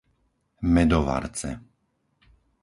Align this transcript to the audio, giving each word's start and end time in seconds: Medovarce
Medovarce 0.75 1.51